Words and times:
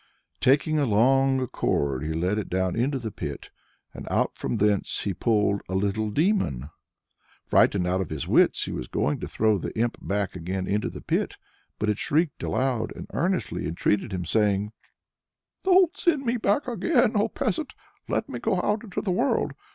Taking 0.39 0.79
a 0.79 0.87
long 0.87 1.45
cord, 1.49 2.03
he 2.03 2.11
let 2.13 2.39
it 2.39 2.49
down 2.49 2.75
into 2.75 2.97
the 2.97 3.11
pit, 3.11 3.51
and 3.93 4.07
out 4.09 4.35
from 4.35 4.55
thence 4.57 5.01
he 5.01 5.13
pulled 5.13 5.61
a 5.69 5.75
little 5.75 6.09
demon. 6.09 6.71
Frightened 7.45 7.85
out 7.85 8.01
of 8.01 8.09
his 8.09 8.27
wits, 8.27 8.65
he 8.65 8.71
was 8.71 8.87
going 8.87 9.19
to 9.19 9.27
throw 9.27 9.59
the 9.59 9.77
imp 9.77 9.99
back 10.01 10.35
again 10.35 10.65
into 10.65 10.89
the 10.89 11.01
pit, 11.03 11.37
but 11.77 11.87
it 11.87 11.99
shrieked 11.99 12.41
aloud, 12.41 12.91
and 12.95 13.05
earnestly 13.13 13.67
entreated 13.67 14.11
him, 14.11 14.25
saying: 14.25 14.71
"Don't 15.61 15.95
send 15.95 16.25
me 16.25 16.35
back 16.37 16.67
again, 16.67 17.11
O 17.13 17.27
peasant! 17.27 17.75
let 18.07 18.27
me 18.27 18.39
go 18.39 18.59
out 18.59 18.83
into 18.83 19.01
the 19.03 19.11
world! 19.11 19.51